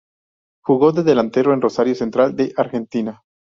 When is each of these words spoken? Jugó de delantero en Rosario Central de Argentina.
Jugó 0.63 0.93
de 0.93 1.03
delantero 1.03 1.53
en 1.53 1.61
Rosario 1.61 1.93
Central 1.93 2.35
de 2.35 2.53
Argentina. 2.57 3.21